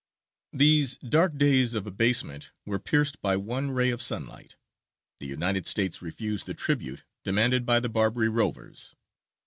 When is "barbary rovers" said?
7.89-8.95